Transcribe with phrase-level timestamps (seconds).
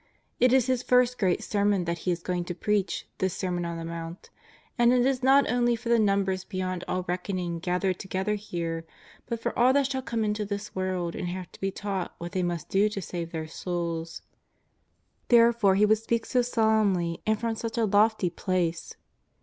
[0.39, 3.77] It is His first great Sermon that He is going to preach, this Sermon on
[3.77, 4.31] the Mount,
[4.75, 8.83] and it is not only for the numbers beyond all reckoning gathered to gether here,
[9.27, 12.31] but for all that shall come into this world and have to be taught what
[12.31, 14.23] they must do to save their souls.
[15.27, 18.95] Therefore He would speak so solemnly and from such a lofty place.